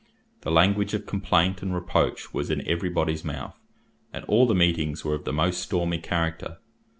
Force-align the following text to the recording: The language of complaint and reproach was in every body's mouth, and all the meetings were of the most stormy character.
The 0.39 0.49
language 0.49 0.95
of 0.95 1.05
complaint 1.05 1.61
and 1.61 1.75
reproach 1.75 2.33
was 2.33 2.49
in 2.49 2.67
every 2.67 2.89
body's 2.89 3.23
mouth, 3.23 3.59
and 4.11 4.25
all 4.25 4.47
the 4.47 4.55
meetings 4.55 5.05
were 5.05 5.13
of 5.13 5.25
the 5.25 5.31
most 5.31 5.59
stormy 5.61 5.99
character. 5.99 6.57